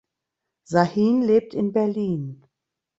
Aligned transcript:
Sahin 0.63 1.21
lebt 1.21 1.53
in 1.53 1.73
Berlin. 1.73 2.43